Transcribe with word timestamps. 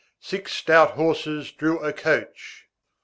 Six 0.19 0.51
stout 0.53 0.93
horses 0.93 1.51
drew 1.51 1.77
a 1.77 1.93
coach. 1.93 2.65